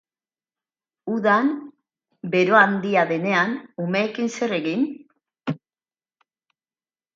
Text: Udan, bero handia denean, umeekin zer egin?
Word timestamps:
Udan, 1.15 1.51
bero 2.37 2.57
handia 2.61 3.05
denean, 3.13 3.55
umeekin 3.85 4.33
zer 4.39 4.59
egin? 4.61 4.91